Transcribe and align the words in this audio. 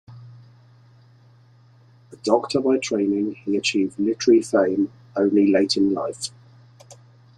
A 2.11 2.15
doctor 2.23 2.59
by 2.59 2.77
training, 2.79 3.35
he 3.45 3.55
achieved 3.55 3.99
literary 3.99 4.41
fame 4.41 4.91
only 5.15 5.51
late 5.51 5.77
in 5.77 5.93
life. 5.93 6.31